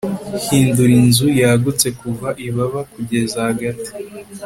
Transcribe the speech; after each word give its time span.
hindura 0.45 0.93
inzu 1.01 1.27
yagutse 1.41 1.87
kuva 1.99 2.27
ibaba 2.47 2.79
kugeza 2.91 3.37
hagati 3.47 3.89